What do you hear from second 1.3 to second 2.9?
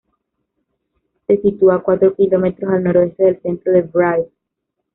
sitúa cuatro kilómetros al